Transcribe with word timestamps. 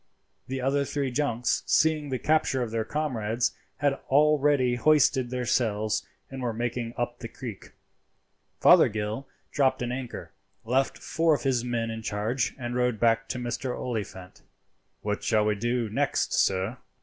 The 0.47 0.61
other 0.61 0.83
three 0.83 1.11
junks, 1.11 1.61
seeing 1.67 2.09
the 2.09 2.17
capture 2.17 2.63
of 2.63 2.71
their 2.71 2.83
comrades, 2.83 3.51
had 3.77 3.99
already 4.09 4.73
hoisted 4.73 5.29
their 5.29 5.45
sails, 5.45 6.07
and 6.31 6.41
were 6.41 6.53
making 6.53 6.95
up 6.97 7.19
the 7.19 7.27
creek. 7.27 7.73
Fothergill 8.59 9.27
dropped 9.51 9.83
an 9.83 9.91
anchor, 9.91 10.31
left 10.65 10.97
four 10.97 11.35
of 11.35 11.43
his 11.43 11.63
men 11.63 11.91
in 11.91 12.01
charge, 12.01 12.55
and 12.57 12.73
rowed 12.75 12.99
back 12.99 13.29
to 13.29 13.37
Mr. 13.37 13.77
Oliphant. 13.77 14.41
"What 15.03 15.23
shall 15.23 15.45
we 15.45 15.53
do 15.53 15.87
next, 15.87 16.33
sir?" 16.33 16.77